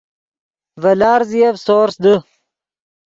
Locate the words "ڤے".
0.81-0.91